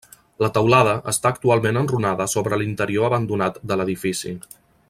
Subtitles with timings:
[0.43, 4.39] La teulada està actualment enrunada sobre l'interior abandonat de l'edifici.